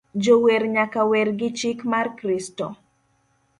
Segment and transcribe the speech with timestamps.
[0.23, 2.65] Jower nyaka wer gi chik mar Kristo